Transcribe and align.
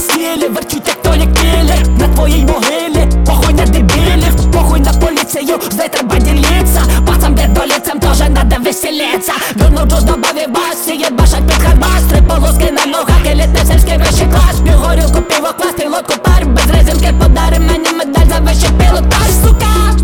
стілі, 0.00 0.48
верчуть 0.48 0.88
як 0.88 1.02
то 1.02 1.14
як 1.14 1.32
кілі 1.34 1.98
На 1.98 2.08
твоїй 2.08 2.44
могилі, 2.44 3.08
похуй 3.26 3.54
на 3.54 3.66
дебілів, 3.66 4.52
похуй 4.52 4.80
на 4.80 4.92
поліцію, 4.92 5.58
здесь 5.70 5.88
треба 5.90 6.16
ділиться 6.16 6.82
Пацам 7.06 7.34
бедолицам 7.34 8.00
тоже 8.00 8.28
надо 8.28 8.56
веселиться 8.64 9.32
Донуджу 9.54 9.96
добавив 10.00 10.48
басі, 10.48 10.96
є 10.96 11.10
башать 11.10 11.46
під 11.46 11.62
хардбас 11.62 12.02
Три 12.10 12.22
полоски 12.22 12.72
на 12.72 12.86
ногах, 12.86 13.26
елітний 13.26 13.66
сельський 13.66 13.98
вищий 13.98 14.26
клас 14.26 14.60
П'ю 14.64 14.74
горілку, 14.74 15.22
пиво, 15.22 15.48
клас, 15.58 15.72
пілотку, 15.78 16.14
пар 16.24 16.46
Без 16.46 16.66
резинки 16.66 17.14
подари 17.22 17.58
мені 17.58 17.90
медаль 17.98 18.26
за 18.34 18.40
вищий 18.40 18.70
пілотаж, 18.78 19.30
сука 19.44 19.96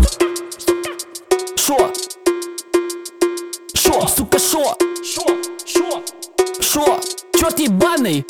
Шо? 1.55 1.77
Шо, 3.73 4.07
сука, 4.17 4.39
шо? 4.39 4.75
Шо? 5.03 5.25
Шо? 5.65 6.01
Шо? 6.61 6.99
Чорт 7.39 7.59
їбаний? 7.59 8.25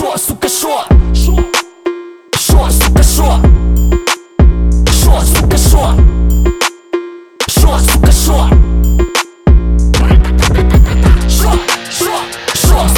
Шо, 0.00 0.16
сука, 0.16 0.48
шо? 0.48 0.84
Шо? 1.14 1.36
Шо, 2.38 2.70
сука, 2.70 3.02
шо? 3.02 3.38
Шо, 4.98 5.20
сука, 5.26 5.58
шо? 5.58 5.94
Шо, 7.48 7.78
сука, 7.78 8.12
шо? 8.12 8.48
Шо, 11.36 11.52
шо, 11.98 12.90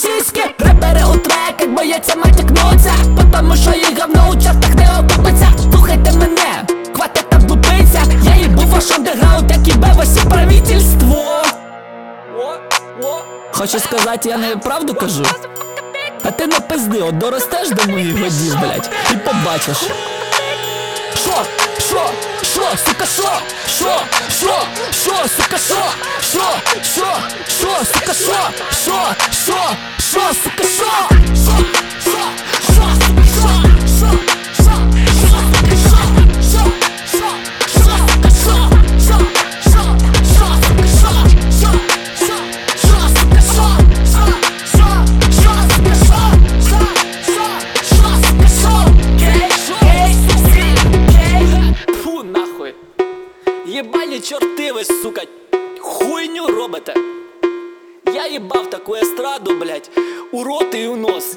Сиськи, 0.00 0.42
репери 0.58 1.04
у 1.04 1.18
треках 1.18 1.68
бояться 1.68 2.16
матякнуться 2.16 2.92
Потому 3.16 3.56
що 3.56 3.70
їх 3.70 4.00
говно 4.00 4.28
у 4.30 4.42
чартах 4.42 4.74
не 4.74 4.98
окупиться 4.98 5.48
Слухайте 5.72 6.12
мене, 6.12 6.64
хватить 6.96 7.30
там 7.30 7.46
тупиться 7.46 8.02
Я 8.22 8.36
їбу 8.36 8.62
ваш 8.66 8.90
андеграунд, 8.90 9.50
як 9.50 9.68
і 9.68 9.72
бевосі 9.72 10.20
правительство 10.28 11.42
Хочу 13.52 13.80
сказати, 13.80 14.28
я 14.28 14.36
не 14.36 14.56
правду 14.56 14.94
кажу 14.94 15.24
а 16.22 16.30
ти 16.30 16.46
не 16.46 16.60
пизди, 16.60 16.98
от 16.98 17.18
доростеш 17.18 17.70
до 17.70 17.92
моїх 17.92 18.12
годів, 18.12 18.58
блять, 18.60 18.90
і 19.12 19.16
побачиш. 19.16 19.76
Шо? 21.24 21.44
Шо? 21.90 22.10
Сука, 22.84 23.06
шо? 23.06 23.32
Шо? 23.78 24.04
Шо? 24.40 24.54
Шо? 24.92 25.28
Сука, 25.36 25.58
шо? 25.58 25.82
Шо? 26.20 26.46
Шо? 26.82 27.10
Шо? 27.48 27.84
Сука, 27.84 28.14
шо? 28.14 28.40
Шо? 28.84 29.14
Шо? 29.44 29.76
Шо? 29.98 30.34
Сука? 30.42 30.64
Шо? 30.76 31.35
Єбані 53.76 54.20
чорти 54.20 54.72
ви, 54.72 54.84
сука, 54.84 55.22
хуйню 55.80 56.46
робите. 56.46 56.94
Я 58.14 58.26
їбав 58.26 58.70
таку 58.70 58.94
естраду, 58.94 59.56
блять, 59.56 59.90
у 60.32 60.44
рот 60.44 60.74
і 60.74 60.86
у 60.86 60.96
нос. 60.96 61.36